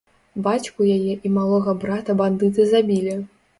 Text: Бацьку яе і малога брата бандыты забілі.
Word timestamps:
Бацьку 0.45 0.87
яе 0.95 1.13
і 1.29 1.33
малога 1.37 1.77
брата 1.85 2.19
бандыты 2.25 2.69
забілі. 2.75 3.19